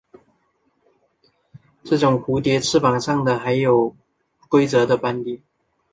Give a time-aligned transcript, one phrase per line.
[1.83, 3.91] 这种蝴蝶翅膀上的还有
[4.39, 5.43] 不规则斑点。